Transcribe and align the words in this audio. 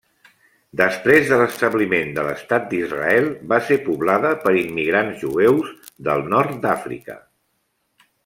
Després 0.79 1.27
de 1.31 1.37
l'establiment 1.41 2.09
de 2.15 2.23
l'Estat 2.27 2.65
d'Israel, 2.71 3.29
va 3.53 3.59
ser 3.67 3.77
poblada 3.89 4.31
per 4.47 4.53
immigrants 4.63 5.21
jueus 5.25 5.69
del 6.09 6.27
Nord 6.35 6.57
d'Àfrica. 6.67 7.19